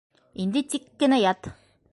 Инде 0.45 0.63
тик 0.73 0.89
кенә 1.05 1.23
ят. 1.27 1.55